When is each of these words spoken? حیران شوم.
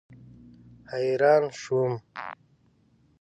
حیران 0.91 1.43
شوم. 1.61 1.93